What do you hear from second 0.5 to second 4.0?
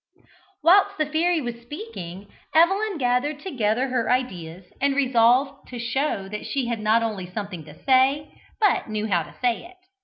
Whilst the fairy was speaking, Evelyn gathered together